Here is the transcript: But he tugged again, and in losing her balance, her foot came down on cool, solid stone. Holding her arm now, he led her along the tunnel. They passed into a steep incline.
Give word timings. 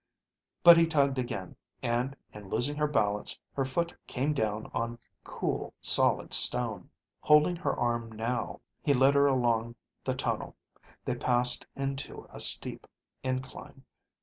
But 0.63 0.77
he 0.77 0.87
tugged 0.87 1.19
again, 1.19 1.55
and 1.83 2.15
in 2.33 2.49
losing 2.49 2.75
her 2.77 2.87
balance, 2.87 3.37
her 3.53 3.63
foot 3.63 3.93
came 4.07 4.33
down 4.33 4.65
on 4.73 4.97
cool, 5.23 5.75
solid 5.79 6.33
stone. 6.33 6.89
Holding 7.19 7.55
her 7.57 7.79
arm 7.79 8.11
now, 8.11 8.61
he 8.81 8.95
led 8.95 9.13
her 9.13 9.27
along 9.27 9.75
the 10.03 10.15
tunnel. 10.15 10.55
They 11.05 11.13
passed 11.13 11.67
into 11.75 12.25
a 12.33 12.39
steep 12.39 12.87
incline. 13.21 13.83